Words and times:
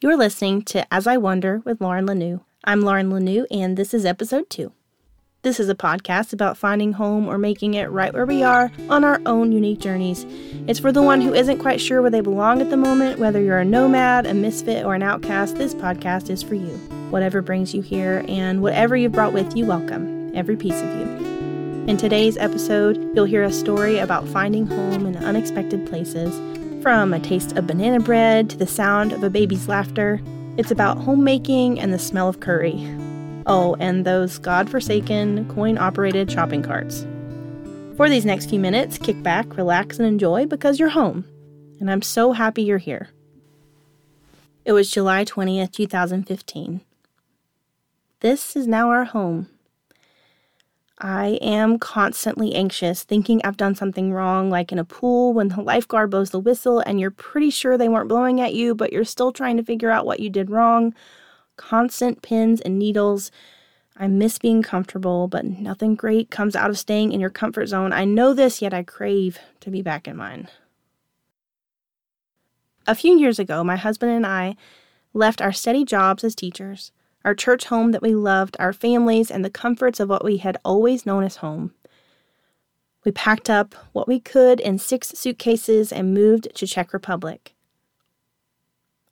You're 0.00 0.16
listening 0.16 0.62
to 0.66 0.94
As 0.94 1.08
I 1.08 1.16
Wander 1.16 1.60
with 1.64 1.80
Lauren 1.80 2.06
Lanoue. 2.06 2.42
I'm 2.62 2.82
Lauren 2.82 3.10
Lanoue, 3.10 3.46
and 3.50 3.76
this 3.76 3.92
is 3.92 4.06
episode 4.06 4.48
two. 4.48 4.70
This 5.42 5.58
is 5.58 5.68
a 5.68 5.74
podcast 5.74 6.32
about 6.32 6.56
finding 6.56 6.92
home 6.92 7.26
or 7.26 7.36
making 7.36 7.74
it 7.74 7.90
right 7.90 8.14
where 8.14 8.24
we 8.24 8.44
are 8.44 8.70
on 8.88 9.02
our 9.02 9.20
own 9.26 9.50
unique 9.50 9.80
journeys. 9.80 10.24
It's 10.68 10.78
for 10.78 10.92
the 10.92 11.02
one 11.02 11.20
who 11.20 11.34
isn't 11.34 11.58
quite 11.58 11.80
sure 11.80 12.00
where 12.00 12.12
they 12.12 12.20
belong 12.20 12.60
at 12.60 12.70
the 12.70 12.76
moment, 12.76 13.18
whether 13.18 13.42
you're 13.42 13.58
a 13.58 13.64
nomad, 13.64 14.24
a 14.24 14.34
misfit, 14.34 14.84
or 14.84 14.94
an 14.94 15.02
outcast, 15.02 15.56
this 15.56 15.74
podcast 15.74 16.30
is 16.30 16.44
for 16.44 16.54
you. 16.54 16.76
Whatever 17.10 17.42
brings 17.42 17.74
you 17.74 17.82
here 17.82 18.24
and 18.28 18.62
whatever 18.62 18.96
you've 18.96 19.10
brought 19.10 19.32
with 19.32 19.56
you, 19.56 19.66
welcome, 19.66 20.30
every 20.32 20.56
piece 20.56 20.80
of 20.80 20.94
you. 20.94 21.86
In 21.88 21.96
today's 21.96 22.36
episode, 22.36 22.98
you'll 23.16 23.24
hear 23.24 23.42
a 23.42 23.50
story 23.50 23.98
about 23.98 24.28
finding 24.28 24.68
home 24.68 25.06
in 25.06 25.16
unexpected 25.16 25.88
places 25.88 26.38
from 26.82 27.12
a 27.12 27.20
taste 27.20 27.56
of 27.56 27.66
banana 27.66 28.00
bread 28.00 28.48
to 28.50 28.56
the 28.56 28.66
sound 28.66 29.12
of 29.12 29.22
a 29.22 29.30
baby's 29.30 29.68
laughter, 29.68 30.20
it's 30.56 30.70
about 30.70 30.98
homemaking 30.98 31.78
and 31.78 31.92
the 31.92 31.98
smell 31.98 32.28
of 32.28 32.40
curry. 32.40 32.76
Oh, 33.46 33.76
and 33.80 34.04
those 34.04 34.38
god-forsaken, 34.38 35.48
coin-operated 35.48 36.30
shopping 36.30 36.62
carts. 36.62 37.06
For 37.96 38.08
these 38.08 38.24
next 38.24 38.50
few 38.50 38.60
minutes, 38.60 38.98
kick 38.98 39.22
back, 39.22 39.56
relax, 39.56 39.98
and 39.98 40.06
enjoy 40.06 40.46
because 40.46 40.78
you're 40.78 40.90
home. 40.90 41.24
And 41.80 41.90
I'm 41.90 42.02
so 42.02 42.32
happy 42.32 42.62
you're 42.62 42.78
here. 42.78 43.08
It 44.64 44.72
was 44.72 44.90
July 44.90 45.24
20th, 45.24 45.72
2015. 45.72 46.80
This 48.20 48.54
is 48.54 48.66
now 48.66 48.90
our 48.90 49.04
home. 49.04 49.48
I 51.00 51.38
am 51.40 51.78
constantly 51.78 52.54
anxious, 52.54 53.04
thinking 53.04 53.40
I've 53.44 53.56
done 53.56 53.76
something 53.76 54.12
wrong, 54.12 54.50
like 54.50 54.72
in 54.72 54.80
a 54.80 54.84
pool 54.84 55.32
when 55.32 55.48
the 55.48 55.60
lifeguard 55.60 56.10
blows 56.10 56.30
the 56.30 56.40
whistle 56.40 56.80
and 56.80 56.98
you're 56.98 57.12
pretty 57.12 57.50
sure 57.50 57.78
they 57.78 57.88
weren't 57.88 58.08
blowing 58.08 58.40
at 58.40 58.54
you, 58.54 58.74
but 58.74 58.92
you're 58.92 59.04
still 59.04 59.30
trying 59.30 59.56
to 59.58 59.62
figure 59.62 59.90
out 59.90 60.06
what 60.06 60.18
you 60.18 60.28
did 60.28 60.50
wrong. 60.50 60.92
Constant 61.56 62.22
pins 62.22 62.60
and 62.60 62.78
needles. 62.78 63.30
I 63.96 64.08
miss 64.08 64.38
being 64.38 64.62
comfortable, 64.62 65.28
but 65.28 65.44
nothing 65.44 65.94
great 65.94 66.30
comes 66.30 66.56
out 66.56 66.70
of 66.70 66.78
staying 66.78 67.12
in 67.12 67.20
your 67.20 67.30
comfort 67.30 67.66
zone. 67.66 67.92
I 67.92 68.04
know 68.04 68.34
this, 68.34 68.60
yet 68.60 68.74
I 68.74 68.82
crave 68.82 69.38
to 69.60 69.70
be 69.70 69.82
back 69.82 70.08
in 70.08 70.16
mine. 70.16 70.48
A 72.88 72.94
few 72.94 73.16
years 73.16 73.38
ago, 73.38 73.62
my 73.62 73.76
husband 73.76 74.12
and 74.12 74.26
I 74.26 74.56
left 75.14 75.40
our 75.40 75.52
steady 75.52 75.84
jobs 75.84 76.24
as 76.24 76.34
teachers 76.34 76.90
our 77.28 77.34
church 77.34 77.66
home 77.66 77.92
that 77.92 78.00
we 78.00 78.14
loved, 78.14 78.56
our 78.58 78.72
families, 78.72 79.30
and 79.30 79.44
the 79.44 79.50
comforts 79.50 80.00
of 80.00 80.08
what 80.08 80.24
we 80.24 80.38
had 80.38 80.56
always 80.64 81.04
known 81.04 81.22
as 81.22 81.36
home. 81.36 81.74
We 83.04 83.12
packed 83.12 83.50
up 83.50 83.74
what 83.92 84.08
we 84.08 84.18
could 84.18 84.60
in 84.60 84.78
six 84.78 85.08
suitcases 85.08 85.92
and 85.92 86.14
moved 86.14 86.48
to 86.54 86.66
Czech 86.66 86.94
Republic. 86.94 87.54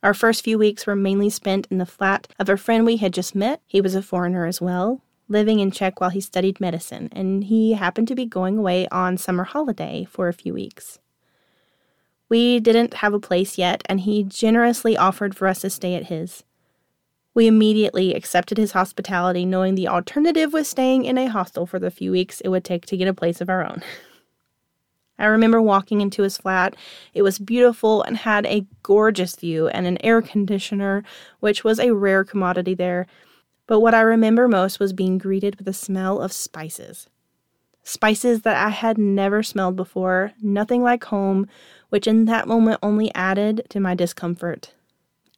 Our 0.03 0.15
first 0.15 0.43
few 0.43 0.57
weeks 0.57 0.87
were 0.87 0.97
mainly 0.97 1.29
spent 1.29 1.67
in 1.71 1.77
the 1.77 1.85
flat 1.85 2.27
of 2.39 2.49
a 2.49 2.57
friend 2.57 2.87
we 2.87 2.97
had 2.97 3.13
just 3.13 3.35
met. 3.35 3.61
He 3.67 3.83
was 3.83 3.95
a 3.95 4.01
foreigner 4.01 4.47
as 4.47 4.63
well, 4.63 5.03
living 5.29 5.61
in 5.61 5.71
Czech 5.71 6.01
while 6.01 6.09
he 6.09 6.23
studied 6.23 6.59
medicine, 6.59 7.11
and 7.13 7.45
he 7.45 7.75
happened 7.75 8.09
to 8.09 8.15
be 8.15 8.25
going 8.25 8.57
away 8.57 8.89
on 8.89 9.19
summer 9.19 9.45
holiday 9.45 10.07
for 10.09 10.29
a 10.29 10.33
few 10.33 10.55
weeks. 10.55 10.99
We 12.31 12.61
didn't 12.61 12.95
have 12.95 13.13
a 13.13 13.21
place 13.21 13.59
yet, 13.59 13.83
and 13.85 14.01
he 14.01 14.23
generously 14.23 14.97
offered 14.97 15.37
for 15.37 15.47
us 15.49 15.61
to 15.61 15.69
stay 15.69 15.95
at 15.97 16.07
his. 16.07 16.45
We 17.37 17.47
immediately 17.49 18.15
accepted 18.15 18.57
his 18.57 18.73
hospitality, 18.73 19.45
knowing 19.45 19.75
the 19.75 19.89
alternative 19.89 20.55
was 20.55 20.69
staying 20.69 21.05
in 21.05 21.19
a 21.19 21.27
hostel 21.27 21.67
for 21.67 21.79
the 21.79 21.91
few 21.91 22.11
weeks 22.11 22.41
it 22.41 22.49
would 22.49 22.65
take 22.65 22.87
to 22.87 22.97
get 22.97 23.09
a 23.09 23.13
place 23.13 23.43
of 23.43 23.51
our 23.51 23.63
own. 23.63 23.83
I 25.19 25.27
remember 25.27 25.61
walking 25.61 26.01
into 26.01 26.23
his 26.23 26.39
flat. 26.39 26.75
It 27.13 27.21
was 27.21 27.39
beautiful 27.39 28.03
and 28.03 28.17
had 28.17 28.47
a 28.47 28.65
gorgeous 28.83 29.37
view 29.37 29.69
and 29.69 29.87
an 29.87 29.99
air 30.03 30.23
conditioner, 30.23 31.05
which 31.41 31.63
was 31.63 31.79
a 31.79 31.93
rare 31.93 32.25
commodity 32.25 32.73
there. 32.73 33.07
But 33.67 33.81
what 33.81 33.93
I 33.93 34.01
remember 34.01 34.49
most 34.49 34.81
was 34.81 34.95
being 34.95 35.19
greeted 35.19 35.57
with 35.57 35.67
the 35.67 35.75
smell 35.75 36.23
of 36.23 36.33
spices. 36.33 37.07
Spices 37.83 38.43
that 38.43 38.57
I 38.57 38.71
had 38.71 38.97
never 38.97 39.43
smelled 39.43 39.77
before, 39.77 40.33
nothing 40.41 40.83
like 40.83 41.05
home, 41.05 41.49
which 41.91 42.07
in 42.07 42.25
that 42.25 42.49
moment 42.49 42.79
only 42.83 43.15
added 43.15 43.67
to 43.69 43.79
my 43.79 43.95
discomfort. 43.95 44.73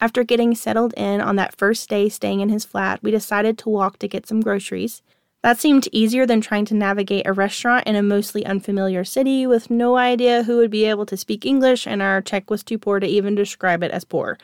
After 0.01 0.23
getting 0.23 0.55
settled 0.55 0.95
in 0.97 1.21
on 1.21 1.37
that 1.37 1.57
first 1.57 1.89
day 1.89 2.09
staying 2.09 2.41
in 2.41 2.51
his 2.51 2.65
flat, 2.65 3.03
we 3.03 3.11
decided 3.11 3.59
to 3.59 3.69
walk 3.69 3.99
to 3.99 4.09
get 4.09 4.27
some 4.27 4.41
groceries. 4.41 5.03
That 5.43 5.59
seemed 5.59 5.89
easier 5.93 6.27
than 6.27 6.41
trying 6.41 6.65
to 6.67 6.75
navigate 6.75 7.27
a 7.27 7.33
restaurant 7.33 7.87
in 7.87 7.97
a 7.97 8.03
mostly 8.03 8.45
unfamiliar 8.45 9.05
city 9.05 9.47
with 9.47 9.71
no 9.71 9.97
idea 9.97 10.45
who 10.45 10.57
would 10.57 10.71
be 10.71 10.85
able 10.85 11.07
to 11.07 11.17
speak 11.17 11.45
English, 11.45 11.87
and 11.87 12.03
our 12.03 12.21
Czech 12.21 12.51
was 12.51 12.63
too 12.63 12.79
poor 12.79 13.01
to 13.01 13.07
even 13.07 13.35
describe 13.35 13.83
it 13.83 13.91
as 13.91 14.05
poor. 14.05 14.39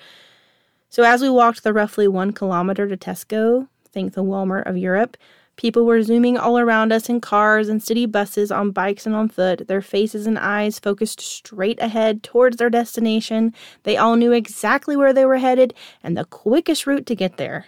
So, 0.88 1.03
as 1.03 1.22
we 1.22 1.31
walked 1.31 1.62
the 1.62 1.72
roughly 1.72 2.06
one 2.06 2.32
kilometer 2.32 2.88
to 2.88 2.97
Tesco, 2.97 3.69
think 3.94 4.14
the 4.14 4.25
Walmart 4.25 4.69
of 4.69 4.76
Europe, 4.76 5.16
People 5.56 5.84
were 5.84 6.03
zooming 6.03 6.37
all 6.37 6.59
around 6.59 6.92
us 6.92 7.09
in 7.09 7.20
cars 7.20 7.69
and 7.69 7.82
city 7.82 8.06
buses, 8.06 8.50
on 8.50 8.70
bikes 8.70 9.06
and 9.06 9.15
on 9.15 9.28
foot, 9.28 9.69
their 9.69 9.82
faces 9.82 10.26
and 10.26 10.38
eyes 10.38 10.78
focused 10.78 11.20
straight 11.20 11.81
ahead 11.81 12.22
towards 12.22 12.56
their 12.56 12.70
destination. 12.70 13.54
They 13.84 13.97
all 13.97 14.16
knew 14.16 14.32
exactly 14.32 14.97
where 14.97 15.12
they 15.12 15.25
were 15.25 15.38
headed 15.38 15.72
and 16.03 16.16
the 16.16 16.25
quickest 16.25 16.87
route 16.87 17.06
to 17.06 17.14
get 17.14 17.37
there. 17.37 17.66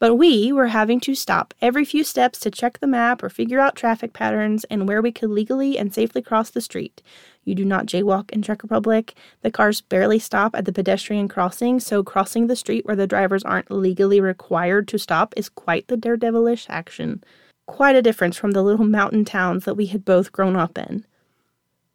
But 0.00 0.14
we 0.14 0.52
were 0.52 0.68
having 0.68 1.00
to 1.00 1.14
stop 1.14 1.54
every 1.60 1.84
few 1.84 2.04
steps 2.04 2.38
to 2.40 2.50
check 2.50 2.78
the 2.78 2.86
map 2.86 3.22
or 3.22 3.28
figure 3.28 3.58
out 3.58 3.74
traffic 3.74 4.12
patterns 4.12 4.64
and 4.64 4.86
where 4.86 5.02
we 5.02 5.10
could 5.10 5.30
legally 5.30 5.76
and 5.76 5.92
safely 5.92 6.22
cross 6.22 6.50
the 6.50 6.60
street. 6.60 7.02
You 7.44 7.56
do 7.56 7.64
not 7.64 7.86
jaywalk 7.86 8.30
in 8.30 8.42
Czech 8.42 8.62
Republic. 8.62 9.14
The 9.42 9.50
cars 9.50 9.80
barely 9.80 10.20
stop 10.20 10.54
at 10.54 10.66
the 10.66 10.72
pedestrian 10.72 11.26
crossing, 11.26 11.80
so 11.80 12.04
crossing 12.04 12.46
the 12.46 12.54
street 12.54 12.86
where 12.86 12.94
the 12.94 13.06
drivers 13.06 13.42
aren't 13.42 13.70
legally 13.70 14.20
required 14.20 14.86
to 14.88 14.98
stop 14.98 15.34
is 15.36 15.48
quite 15.48 15.88
the 15.88 15.96
daredevilish 15.96 16.66
action. 16.68 17.24
Quite 17.66 17.96
a 17.96 18.02
difference 18.02 18.36
from 18.36 18.52
the 18.52 18.62
little 18.62 18.86
mountain 18.86 19.24
towns 19.24 19.64
that 19.64 19.76
we 19.76 19.86
had 19.86 20.04
both 20.04 20.30
grown 20.30 20.54
up 20.54 20.78
in. 20.78 21.04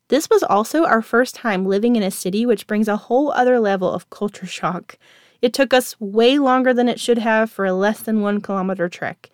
This 0.10 0.30
was 0.30 0.44
also 0.44 0.86
our 0.86 1.02
first 1.02 1.36
time 1.36 1.66
living 1.66 1.96
in 1.96 2.04
a 2.04 2.12
city, 2.12 2.46
which 2.46 2.68
brings 2.68 2.88
a 2.88 2.98
whole 2.98 3.32
other 3.32 3.60
level 3.60 3.92
of 3.92 4.10
culture 4.10 4.46
shock. 4.46 4.98
It 5.44 5.52
took 5.52 5.74
us 5.74 6.00
way 6.00 6.40
longer 6.40 6.74
than 6.74 6.88
it 6.88 7.02
should 7.02 7.18
have 7.18 7.52
for 7.52 7.66
a 7.66 7.74
less 7.74 8.00
than 8.00 8.22
one 8.22 8.40
kilometer 8.40 8.88
trek. 8.88 9.30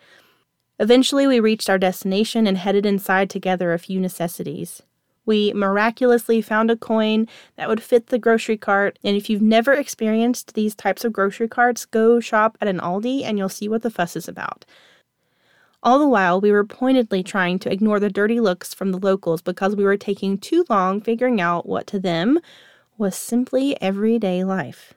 Eventually, 0.80 1.28
we 1.28 1.40
reached 1.40 1.70
our 1.70 1.78
destination 1.78 2.48
and 2.48 2.58
headed 2.58 2.84
inside 2.84 3.30
to 3.30 3.40
gather 3.40 3.74
a 3.74 3.78
few 3.78 4.00
necessities. 4.00 4.82
We 5.28 5.54
miraculously 5.54 6.42
found 6.42 6.72
a 6.72 6.76
coin 6.76 7.28
that 7.58 7.70
would 7.70 7.84
fit 7.84 8.08
the 8.08 8.18
grocery 8.18 8.58
cart, 8.58 8.98
and 9.04 9.16
if 9.16 9.30
you've 9.30 9.44
never 9.44 9.72
experienced 9.72 10.56
these 10.56 10.74
types 10.74 11.06
of 11.06 11.14
grocery 11.14 11.48
carts, 11.48 11.86
go 11.86 12.20
shop 12.20 12.58
at 12.60 12.68
an 12.68 12.80
Aldi 12.80 13.22
and 13.24 13.38
you'll 13.38 13.48
see 13.48 13.70
what 13.70 13.84
the 13.84 13.92
fuss 13.92 14.16
is 14.16 14.28
about. 14.28 14.66
All 15.84 16.00
the 16.00 16.08
while, 16.08 16.42
we 16.42 16.52
were 16.52 16.66
pointedly 16.66 17.22
trying 17.22 17.60
to 17.60 17.72
ignore 17.72 18.00
the 18.00 18.10
dirty 18.10 18.40
looks 18.40 18.74
from 18.74 18.92
the 18.92 18.98
locals 18.98 19.44
because 19.44 19.76
we 19.76 19.84
were 19.84 19.96
taking 19.96 20.40
too 20.40 20.66
long 20.70 21.02
figuring 21.02 21.40
out 21.40 21.68
what 21.68 21.86
to 21.86 22.00
them 22.00 22.40
was 22.98 23.16
simply 23.16 23.80
everyday 23.80 24.44
life. 24.44 24.96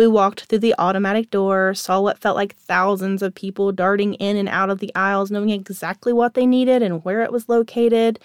We 0.00 0.06
walked 0.06 0.44
through 0.44 0.60
the 0.60 0.74
automatic 0.78 1.28
door, 1.28 1.74
saw 1.74 2.00
what 2.00 2.16
felt 2.16 2.34
like 2.34 2.56
thousands 2.56 3.20
of 3.20 3.34
people 3.34 3.70
darting 3.70 4.14
in 4.14 4.38
and 4.38 4.48
out 4.48 4.70
of 4.70 4.78
the 4.78 4.90
aisles, 4.94 5.30
knowing 5.30 5.50
exactly 5.50 6.10
what 6.10 6.32
they 6.32 6.46
needed 6.46 6.80
and 6.82 7.04
where 7.04 7.22
it 7.22 7.30
was 7.30 7.50
located. 7.50 8.18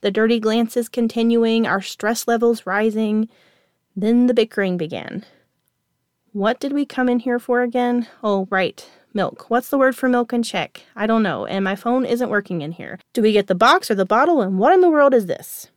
The 0.00 0.10
dirty 0.10 0.40
glances 0.40 0.88
continuing, 0.88 1.66
our 1.66 1.82
stress 1.82 2.26
levels 2.26 2.64
rising. 2.64 3.28
Then 3.94 4.26
the 4.26 4.32
bickering 4.32 4.78
began. 4.78 5.26
What 6.32 6.60
did 6.60 6.72
we 6.72 6.86
come 6.86 7.10
in 7.10 7.18
here 7.18 7.38
for 7.38 7.60
again? 7.60 8.08
Oh, 8.22 8.48
right. 8.48 8.88
Milk. 9.12 9.50
What's 9.50 9.68
the 9.68 9.76
word 9.76 9.94
for 9.94 10.08
milk 10.08 10.32
in 10.32 10.42
Czech? 10.42 10.80
I 10.96 11.06
don't 11.06 11.22
know, 11.22 11.44
and 11.44 11.62
my 11.62 11.76
phone 11.76 12.06
isn't 12.06 12.30
working 12.30 12.62
in 12.62 12.72
here. 12.72 12.98
Do 13.12 13.20
we 13.20 13.32
get 13.32 13.48
the 13.48 13.54
box 13.54 13.90
or 13.90 13.94
the 13.94 14.06
bottle, 14.06 14.40
and 14.40 14.58
what 14.58 14.72
in 14.72 14.80
the 14.80 14.88
world 14.88 15.12
is 15.12 15.26
this? 15.26 15.68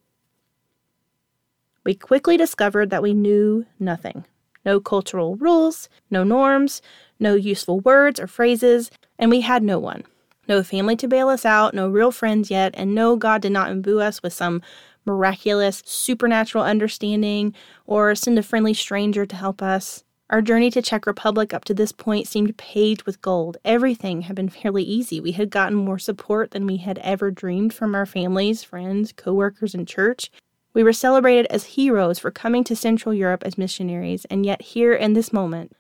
We 1.84 1.94
quickly 1.94 2.38
discovered 2.38 2.90
that 2.92 3.04
we 3.04 3.14
knew 3.14 3.66
nothing 3.82 4.24
no 4.66 4.80
cultural 4.80 5.36
rules, 5.36 5.90
no 6.10 6.24
norms, 6.24 6.82
no 7.20 7.36
useful 7.36 7.80
words 7.80 8.20
or 8.20 8.28
phrases, 8.28 8.92
and 9.18 9.30
we 9.30 9.42
had 9.42 9.64
no 9.64 9.80
one. 9.80 10.04
No 10.48 10.64
family 10.64 10.96
to 10.98 11.08
bail 11.08 11.30
us 11.30 11.46
out, 11.46 11.74
no 11.74 11.88
real 11.88 12.12
friends 12.12 12.50
yet, 12.50 12.74
and 12.76 12.96
no 12.96 13.16
God 13.16 13.42
did 13.42 13.52
not 13.52 13.72
imbue 13.72 14.02
us 14.02 14.22
with 14.24 14.34
some 14.34 14.62
miraculous, 15.06 15.82
supernatural 15.86 16.64
understanding 16.64 17.54
or 17.86 18.16
send 18.16 18.38
a 18.38 18.44
friendly 18.44 18.74
stranger 18.74 19.26
to 19.26 19.36
help 19.36 19.62
us. 19.62 20.04
Our 20.30 20.42
journey 20.42 20.72
to 20.72 20.82
Czech 20.82 21.06
Republic 21.06 21.54
up 21.54 21.66
to 21.66 21.74
this 21.74 21.92
point 21.92 22.26
seemed 22.26 22.58
paved 22.58 23.04
with 23.04 23.22
gold. 23.22 23.58
Everything 23.66 24.22
had 24.22 24.36
been 24.36 24.48
fairly 24.48 24.84
easy. 24.84 25.20
We 25.20 25.34
had 25.34 25.50
gotten 25.50 25.76
more 25.76 26.00
support 26.00 26.52
than 26.52 26.66
we 26.66 26.78
had 26.78 27.00
ever 27.00 27.32
dreamed 27.32 27.74
from 27.74 27.94
our 27.94 28.06
families, 28.06 28.64
friends, 28.64 29.12
coworkers, 29.12 29.76
and 29.76 29.86
church. 29.86 30.32
We 30.74 30.84
were 30.84 30.94
celebrated 30.94 31.48
as 31.48 31.66
heroes 31.66 32.20
for 32.20 32.32
coming 32.32 32.64
to 32.66 32.76
Central 32.76 33.14
Europe 33.14 33.44
as 33.46 33.58
missionaries, 33.58 34.26
and 34.26 34.46
yet 34.46 34.62
here 34.62 34.94
in 34.94 35.14
this 35.14 35.34
moment, 35.34 35.74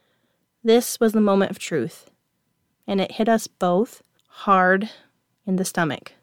this 0.63 0.99
was 0.99 1.13
the 1.13 1.21
moment 1.21 1.51
of 1.51 1.59
truth. 1.59 2.09
And 2.85 2.99
it 2.99 3.13
hit 3.13 3.29
us 3.29 3.47
both 3.47 4.03
hard 4.27 4.89
in 5.47 5.55
the 5.55 5.65
stomach. 5.65 6.13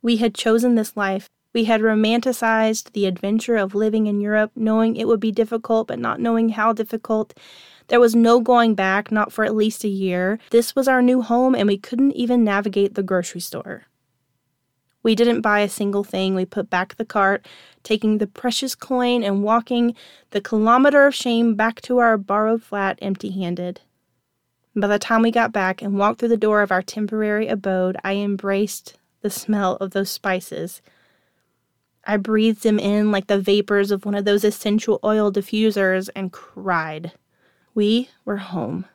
We 0.00 0.18
had 0.18 0.34
chosen 0.34 0.74
this 0.74 0.96
life 0.96 1.28
We 1.54 1.64
had 1.64 1.80
romanticized 1.80 2.92
the 2.92 3.06
adventure 3.06 3.56
of 3.56 3.74
living 3.74 4.06
in 4.06 4.20
Europe, 4.20 4.52
knowing 4.54 4.96
it 4.96 5.08
would 5.08 5.20
be 5.20 5.32
difficult, 5.32 5.88
but 5.88 5.98
not 5.98 6.20
knowing 6.20 6.50
how 6.50 6.72
difficult. 6.72 7.32
There 7.88 8.00
was 8.00 8.14
no 8.14 8.40
going 8.40 8.74
back, 8.74 9.10
not 9.10 9.32
for 9.32 9.44
at 9.44 9.56
least 9.56 9.82
a 9.82 9.88
year. 9.88 10.38
This 10.50 10.76
was 10.76 10.88
our 10.88 11.00
new 11.00 11.22
home, 11.22 11.54
and 11.54 11.66
we 11.66 11.78
couldn't 11.78 12.12
even 12.12 12.44
navigate 12.44 12.94
the 12.94 13.02
grocery 13.02 13.40
store. 13.40 13.84
We 15.02 15.14
didn't 15.14 15.42
buy 15.42 15.60
a 15.60 15.68
single 15.68 16.04
thing. 16.04 16.34
We 16.34 16.44
put 16.44 16.68
back 16.68 16.96
the 16.96 17.04
cart, 17.04 17.46
taking 17.82 18.18
the 18.18 18.26
precious 18.26 18.74
coin 18.74 19.22
and 19.22 19.42
walking 19.42 19.94
the 20.30 20.40
kilometer 20.40 21.06
of 21.06 21.14
shame 21.14 21.54
back 21.54 21.80
to 21.82 21.98
our 21.98 22.18
borrowed 22.18 22.62
flat 22.62 22.98
empty 23.00 23.30
handed. 23.30 23.80
By 24.74 24.86
the 24.86 24.98
time 24.98 25.22
we 25.22 25.30
got 25.30 25.52
back 25.52 25.82
and 25.82 25.98
walked 25.98 26.20
through 26.20 26.28
the 26.28 26.36
door 26.36 26.62
of 26.62 26.70
our 26.70 26.82
temporary 26.82 27.48
abode, 27.48 27.96
I 28.04 28.14
embraced 28.14 28.96
the 29.22 29.30
smell 29.30 29.76
of 29.76 29.90
those 29.90 30.10
spices. 30.10 30.82
I 32.04 32.16
breathed 32.16 32.62
them 32.62 32.78
in 32.78 33.10
like 33.10 33.26
the 33.26 33.40
vapors 33.40 33.90
of 33.90 34.04
one 34.04 34.14
of 34.14 34.24
those 34.24 34.44
essential 34.44 35.00
oil 35.02 35.32
diffusers 35.32 36.08
and 36.14 36.32
cried. 36.32 37.12
We 37.74 38.08
were 38.24 38.38
home. 38.38 38.86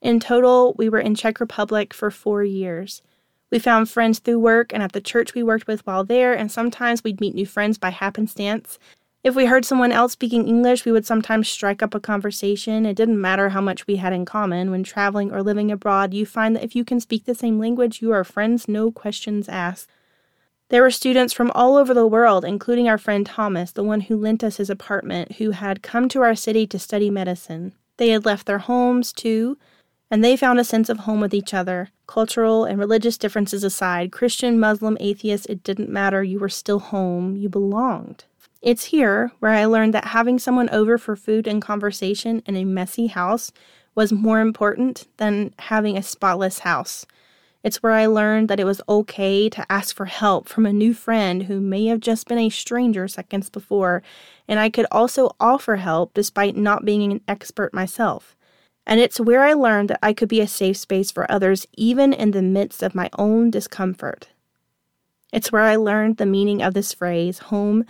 In 0.00 0.20
total, 0.20 0.74
we 0.74 0.88
were 0.88 1.00
in 1.00 1.14
Czech 1.14 1.40
Republic 1.40 1.92
for 1.92 2.10
four 2.10 2.44
years. 2.44 3.02
We 3.50 3.58
found 3.58 3.90
friends 3.90 4.18
through 4.18 4.38
work 4.38 4.72
and 4.72 4.82
at 4.82 4.92
the 4.92 5.00
church 5.00 5.34
we 5.34 5.42
worked 5.42 5.66
with 5.66 5.86
while 5.86 6.04
there, 6.04 6.32
and 6.32 6.50
sometimes 6.50 7.02
we'd 7.02 7.20
meet 7.20 7.34
new 7.34 7.46
friends 7.46 7.78
by 7.78 7.90
happenstance. 7.90 8.78
If 9.22 9.34
we 9.34 9.46
heard 9.46 9.66
someone 9.66 9.92
else 9.92 10.12
speaking 10.12 10.48
English, 10.48 10.86
we 10.86 10.92
would 10.92 11.04
sometimes 11.04 11.48
strike 11.48 11.82
up 11.82 11.94
a 11.94 12.00
conversation. 12.00 12.86
It 12.86 12.96
didn't 12.96 13.20
matter 13.20 13.50
how 13.50 13.60
much 13.60 13.86
we 13.86 13.96
had 13.96 14.14
in 14.14 14.24
common. 14.24 14.70
When 14.70 14.82
traveling 14.82 15.30
or 15.30 15.42
living 15.42 15.70
abroad, 15.70 16.14
you 16.14 16.24
find 16.24 16.56
that 16.56 16.64
if 16.64 16.74
you 16.74 16.84
can 16.84 17.00
speak 17.00 17.26
the 17.26 17.34
same 17.34 17.58
language, 17.58 18.00
you 18.00 18.12
are 18.12 18.24
friends, 18.24 18.66
no 18.66 18.90
questions 18.90 19.46
asked. 19.48 19.90
There 20.70 20.82
were 20.82 20.90
students 20.90 21.34
from 21.34 21.50
all 21.50 21.76
over 21.76 21.92
the 21.92 22.06
world, 22.06 22.44
including 22.44 22.88
our 22.88 22.96
friend 22.96 23.26
Thomas, 23.26 23.72
the 23.72 23.82
one 23.82 24.02
who 24.02 24.16
lent 24.16 24.44
us 24.44 24.56
his 24.56 24.70
apartment, 24.70 25.32
who 25.32 25.50
had 25.50 25.82
come 25.82 26.08
to 26.10 26.22
our 26.22 26.36
city 26.36 26.66
to 26.68 26.78
study 26.78 27.10
medicine. 27.10 27.74
They 27.98 28.10
had 28.10 28.24
left 28.24 28.46
their 28.46 28.58
homes, 28.58 29.12
too, 29.12 29.58
and 30.10 30.24
they 30.24 30.36
found 30.36 30.58
a 30.58 30.64
sense 30.64 30.88
of 30.88 30.98
home 31.00 31.20
with 31.20 31.32
each 31.32 31.54
other. 31.54 31.90
Cultural 32.06 32.64
and 32.64 32.78
religious 32.78 33.16
differences 33.16 33.62
aside, 33.62 34.10
Christian, 34.10 34.58
Muslim, 34.58 34.96
atheist, 35.00 35.46
it 35.48 35.62
didn't 35.62 35.88
matter. 35.88 36.22
You 36.22 36.40
were 36.40 36.48
still 36.48 36.80
home. 36.80 37.36
You 37.36 37.48
belonged. 37.48 38.24
It's 38.60 38.86
here 38.86 39.32
where 39.38 39.52
I 39.52 39.64
learned 39.64 39.94
that 39.94 40.06
having 40.06 40.38
someone 40.38 40.68
over 40.70 40.98
for 40.98 41.16
food 41.16 41.46
and 41.46 41.62
conversation 41.62 42.42
in 42.44 42.56
a 42.56 42.64
messy 42.64 43.06
house 43.06 43.52
was 43.94 44.12
more 44.12 44.40
important 44.40 45.06
than 45.16 45.54
having 45.58 45.96
a 45.96 46.02
spotless 46.02 46.60
house. 46.60 47.06
It's 47.62 47.82
where 47.82 47.92
I 47.92 48.06
learned 48.06 48.48
that 48.48 48.60
it 48.60 48.64
was 48.64 48.80
okay 48.88 49.48
to 49.50 49.70
ask 49.70 49.94
for 49.94 50.06
help 50.06 50.48
from 50.48 50.64
a 50.64 50.72
new 50.72 50.94
friend 50.94 51.44
who 51.44 51.60
may 51.60 51.86
have 51.86 52.00
just 52.00 52.26
been 52.26 52.38
a 52.38 52.48
stranger 52.48 53.06
seconds 53.06 53.50
before, 53.50 54.02
and 54.48 54.58
I 54.58 54.70
could 54.70 54.86
also 54.90 55.36
offer 55.38 55.76
help 55.76 56.14
despite 56.14 56.56
not 56.56 56.84
being 56.84 57.12
an 57.12 57.20
expert 57.28 57.74
myself. 57.74 58.34
And 58.90 58.98
it's 58.98 59.20
where 59.20 59.44
I 59.44 59.52
learned 59.52 59.90
that 59.90 60.00
I 60.02 60.12
could 60.12 60.28
be 60.28 60.40
a 60.40 60.48
safe 60.48 60.76
space 60.76 61.12
for 61.12 61.30
others 61.30 61.64
even 61.74 62.12
in 62.12 62.32
the 62.32 62.42
midst 62.42 62.82
of 62.82 62.94
my 62.94 63.08
own 63.16 63.48
discomfort. 63.50 64.28
It's 65.32 65.52
where 65.52 65.62
I 65.62 65.76
learned 65.76 66.16
the 66.16 66.26
meaning 66.26 66.60
of 66.60 66.74
this 66.74 66.92
phrase 66.92 67.38
home 67.38 67.84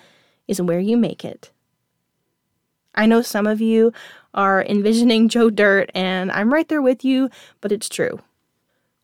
is 0.46 0.60
where 0.60 0.78
you 0.78 0.98
make 0.98 1.24
it. 1.24 1.50
I 2.94 3.06
know 3.06 3.22
some 3.22 3.46
of 3.46 3.62
you 3.62 3.94
are 4.34 4.62
envisioning 4.62 5.30
Joe 5.30 5.48
Dirt, 5.48 5.90
and 5.94 6.30
I'm 6.32 6.52
right 6.52 6.68
there 6.68 6.82
with 6.82 7.02
you, 7.02 7.30
but 7.62 7.72
it's 7.72 7.88
true. 7.88 8.20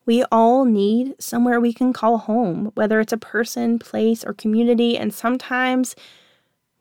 We 0.05 0.23
all 0.31 0.65
need 0.65 1.15
somewhere 1.19 1.59
we 1.59 1.73
can 1.73 1.93
call 1.93 2.19
home, 2.19 2.71
whether 2.75 2.99
it's 2.99 3.13
a 3.13 3.17
person, 3.17 3.79
place, 3.79 4.23
or 4.23 4.33
community, 4.33 4.97
and 4.97 5.11
sometimes 5.11 5.95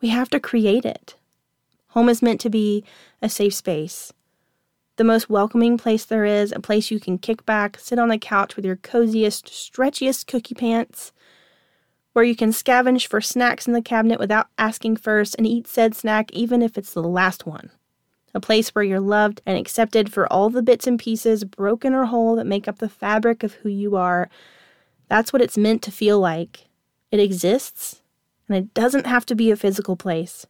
we 0.03 0.09
have 0.11 0.29
to 0.31 0.41
create 0.41 0.85
it. 0.85 1.15
Home 1.89 2.11
is 2.11 2.21
meant 2.21 2.41
to 2.43 2.51
be 2.51 2.85
a 3.23 3.31
safe 3.31 3.55
space, 3.55 4.13
the 4.97 5.05
most 5.05 5.31
welcoming 5.31 5.79
place 5.79 6.05
there 6.05 6.25
is, 6.25 6.53
a 6.53 6.61
place 6.61 6.91
you 6.91 6.99
can 6.99 7.19
kick 7.19 7.45
back, 7.47 7.79
sit 7.79 7.99
on 7.99 8.09
the 8.09 8.19
couch 8.19 8.57
with 8.57 8.65
your 8.65 8.77
coziest, 8.77 9.47
stretchiest 9.47 10.27
cookie 10.27 10.55
pants, 10.55 11.13
where 12.13 12.25
you 12.25 12.35
can 12.35 12.51
scavenge 12.51 13.07
for 13.07 13.21
snacks 13.21 13.67
in 13.67 13.75
the 13.75 13.83
cabinet 13.83 14.19
without 14.19 14.49
asking 14.57 14.97
first 14.97 15.35
and 15.37 15.47
eat 15.47 15.67
said 15.67 15.95
snack 15.95 16.33
even 16.33 16.63
if 16.63 16.79
it's 16.79 16.95
the 16.95 17.03
last 17.03 17.47
one 17.47 17.71
a 18.37 18.41
place 18.41 18.75
where 18.75 18.85
you're 18.85 19.01
loved 19.01 19.41
and 19.47 19.59
accepted 19.59 20.13
for 20.13 20.31
all 20.31 20.51
the 20.51 20.63
bits 20.63 20.87
and 20.87 20.99
pieces, 20.99 21.43
broken 21.43 21.95
or 21.95 22.05
whole, 22.05 22.37
that 22.37 22.47
make 22.47 22.69
up 22.69 22.79
the 22.79 22.89
fabric 22.89 23.43
of 23.43 23.55
who 23.55 23.71
you 23.71 23.97
are. 23.97 24.29
That's 25.09 25.33
what 25.33 25.41
it's 25.41 25.57
meant 25.57 25.81
to 25.83 25.91
feel 25.91 26.21
like. 26.21 26.67
It 27.11 27.19
exists, 27.19 28.03
and 28.47 28.57
it 28.57 28.75
doesn't 28.75 29.07
have 29.07 29.25
to 29.27 29.35
be 29.35 29.51
a 29.51 29.57
physical 29.57 29.97
place. 29.97 30.47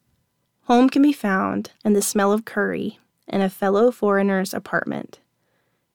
Home 0.65 0.91
can 0.91 1.01
be 1.01 1.13
found 1.13 1.71
in 1.85 1.93
the 1.93 2.03
smell 2.03 2.33
of 2.33 2.45
curry 2.45 2.99
in 3.29 3.41
a 3.41 3.51
fellow 3.51 3.91
foreigner's 3.91 4.55
apartment, 4.55 5.21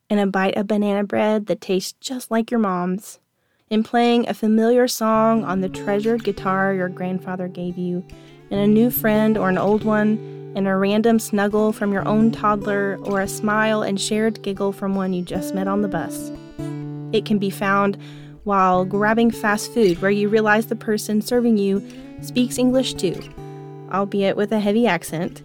in 0.09 0.19
a 0.19 0.27
bite 0.27 0.57
of 0.57 0.67
banana 0.67 1.03
bread 1.03 1.47
that 1.47 1.61
tastes 1.61 1.93
just 1.99 2.31
like 2.31 2.51
your 2.51 2.59
mom's, 2.59 3.19
in 3.69 3.83
playing 3.83 4.27
a 4.27 4.33
familiar 4.33 4.87
song 4.87 5.43
on 5.43 5.61
the 5.61 5.69
treasured 5.69 6.23
guitar 6.23 6.73
your 6.73 6.89
grandfather 6.89 7.47
gave 7.47 7.77
you, 7.77 8.05
in 8.49 8.59
a 8.59 8.67
new 8.67 8.91
friend 8.91 9.37
or 9.37 9.49
an 9.49 9.57
old 9.57 9.83
one 9.83 10.17
in 10.55 10.67
a 10.67 10.77
random 10.77 11.17
snuggle 11.19 11.71
from 11.71 11.93
your 11.93 12.05
own 12.07 12.31
toddler, 12.31 12.97
or 13.03 13.21
a 13.21 13.27
smile 13.27 13.81
and 13.81 13.99
shared 14.01 14.41
giggle 14.41 14.73
from 14.73 14.95
one 14.95 15.13
you 15.13 15.23
just 15.23 15.55
met 15.55 15.67
on 15.67 15.81
the 15.81 15.87
bus. 15.87 16.31
It 17.13 17.25
can 17.25 17.39
be 17.39 17.49
found 17.49 17.97
while 18.43 18.83
grabbing 18.85 19.31
fast 19.31 19.73
food, 19.73 20.01
where 20.01 20.11
you 20.11 20.27
realize 20.27 20.65
the 20.65 20.75
person 20.75 21.21
serving 21.21 21.57
you 21.57 21.81
speaks 22.21 22.57
English 22.57 22.95
too, 22.95 23.17
albeit 23.91 24.35
with 24.35 24.51
a 24.51 24.59
heavy 24.59 24.87
accent. 24.87 25.43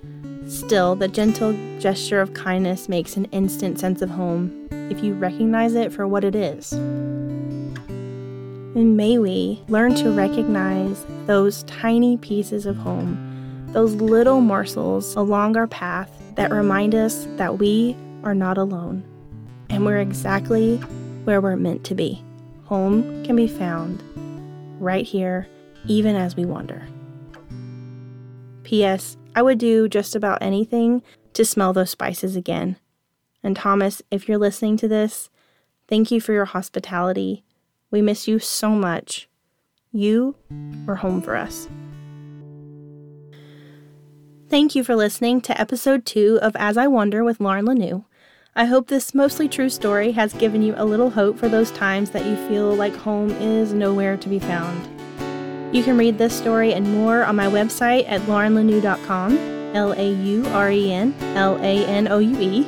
Still, 0.48 0.94
the 0.94 1.08
gentle 1.08 1.56
gesture 1.78 2.20
of 2.20 2.34
kindness 2.34 2.88
makes 2.88 3.16
an 3.16 3.24
instant 3.26 3.78
sense 3.78 4.02
of 4.02 4.10
home 4.10 4.68
if 4.90 5.02
you 5.02 5.14
recognize 5.14 5.74
it 5.74 5.92
for 5.92 6.06
what 6.06 6.24
it 6.24 6.34
is. 6.34 6.72
And 8.76 8.96
may 8.96 9.18
we 9.18 9.62
learn 9.68 9.94
to 9.96 10.10
recognize 10.10 11.04
those 11.26 11.62
tiny 11.64 12.16
pieces 12.16 12.66
of 12.66 12.76
home 12.76 13.32
those 13.72 13.94
little 13.96 14.40
morsels 14.40 15.14
along 15.16 15.56
our 15.56 15.66
path 15.66 16.10
that 16.36 16.50
remind 16.50 16.94
us 16.94 17.26
that 17.36 17.58
we 17.58 17.94
are 18.24 18.34
not 18.34 18.56
alone 18.56 19.04
and 19.68 19.84
we're 19.84 19.98
exactly 19.98 20.76
where 21.24 21.40
we're 21.40 21.56
meant 21.56 21.84
to 21.84 21.94
be. 21.94 22.22
Home 22.64 23.22
can 23.24 23.36
be 23.36 23.48
found 23.48 24.02
right 24.80 25.04
here, 25.04 25.46
even 25.86 26.16
as 26.16 26.36
we 26.36 26.44
wander. 26.44 26.86
P.S. 28.62 29.16
I 29.36 29.42
would 29.42 29.58
do 29.58 29.86
just 29.86 30.16
about 30.16 30.42
anything 30.42 31.02
to 31.34 31.44
smell 31.44 31.74
those 31.74 31.90
spices 31.90 32.36
again. 32.36 32.76
And 33.42 33.54
Thomas, 33.54 34.00
if 34.10 34.26
you're 34.26 34.38
listening 34.38 34.78
to 34.78 34.88
this, 34.88 35.28
thank 35.86 36.10
you 36.10 36.22
for 36.22 36.32
your 36.32 36.46
hospitality. 36.46 37.44
We 37.90 38.00
miss 38.00 38.26
you 38.26 38.38
so 38.38 38.70
much. 38.70 39.28
You 39.92 40.36
were 40.86 40.96
home 40.96 41.20
for 41.20 41.36
us. 41.36 41.68
Thank 44.48 44.74
you 44.74 44.82
for 44.82 44.96
listening 44.96 45.42
to 45.42 45.60
episode 45.60 46.06
two 46.06 46.38
of 46.40 46.56
As 46.56 46.78
I 46.78 46.86
Wander 46.86 47.22
with 47.22 47.38
Lauren 47.38 47.66
Lanoue. 47.66 48.04
I 48.54 48.64
hope 48.64 48.88
this 48.88 49.14
mostly 49.14 49.48
true 49.48 49.68
story 49.68 50.12
has 50.12 50.32
given 50.32 50.62
you 50.62 50.72
a 50.78 50.84
little 50.86 51.10
hope 51.10 51.38
for 51.38 51.50
those 51.50 51.70
times 51.72 52.10
that 52.12 52.24
you 52.24 52.36
feel 52.48 52.74
like 52.74 52.96
home 52.96 53.30
is 53.32 53.74
nowhere 53.74 54.16
to 54.16 54.28
be 54.30 54.38
found. 54.38 54.95
You 55.72 55.82
can 55.82 55.98
read 55.98 56.16
this 56.16 56.36
story 56.36 56.72
and 56.74 56.92
more 56.92 57.24
on 57.24 57.36
my 57.36 57.46
website 57.46 58.04
at 58.08 58.20
laurenlanoue.com, 58.22 59.36
L 59.74 59.92
A 59.92 60.12
U 60.12 60.46
R 60.48 60.70
E 60.70 60.92
N 60.92 61.14
L 61.34 61.56
A 61.56 61.84
N 61.86 62.08
O 62.08 62.18
U 62.18 62.40
E, 62.40 62.66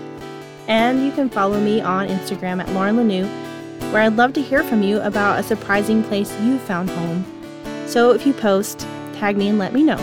and 0.66 1.04
you 1.04 1.12
can 1.12 1.30
follow 1.30 1.60
me 1.60 1.80
on 1.80 2.08
Instagram 2.08 2.60
at 2.60 2.68
Lauren 2.70 2.96
Lanoue, 2.96 3.28
where 3.92 4.02
I'd 4.02 4.16
love 4.16 4.32
to 4.34 4.42
hear 4.42 4.64
from 4.64 4.82
you 4.82 5.00
about 5.00 5.38
a 5.38 5.42
surprising 5.42 6.02
place 6.02 6.38
you 6.40 6.58
found 6.58 6.90
home. 6.90 7.24
So 7.86 8.10
if 8.10 8.26
you 8.26 8.32
post, 8.32 8.80
tag 9.14 9.36
me 9.36 9.48
and 9.48 9.58
let 9.58 9.72
me 9.72 9.82
know. 9.82 9.96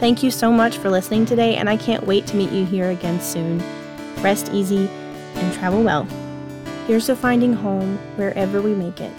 Thank 0.00 0.22
you 0.22 0.30
so 0.30 0.50
much 0.50 0.78
for 0.78 0.90
listening 0.90 1.26
today, 1.26 1.56
and 1.56 1.68
I 1.68 1.76
can't 1.76 2.06
wait 2.06 2.26
to 2.28 2.36
meet 2.36 2.50
you 2.50 2.64
here 2.64 2.90
again 2.90 3.20
soon. 3.20 3.62
Rest 4.22 4.50
easy 4.52 4.88
and 5.34 5.54
travel 5.54 5.82
well. 5.82 6.04
Here's 6.86 7.06
to 7.06 7.16
finding 7.16 7.52
home 7.52 7.98
wherever 8.16 8.60
we 8.60 8.74
make 8.74 9.00
it. 9.00 9.12